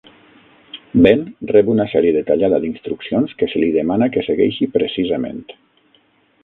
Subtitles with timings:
[1.07, 1.19] Ben
[1.51, 5.45] rep una sèrie detallada d'instruccions que se li demana que segueixi precisament.